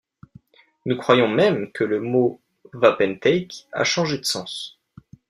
Nous 0.87 0.97
croyons 0.97 1.27
même 1.27 1.71
que 1.73 1.83
le 1.83 1.99
mot 1.99 2.41
wapentake 2.73 3.67
a 3.71 3.83
changé 3.83 4.17
de 4.17 4.25
sens. 4.25 4.79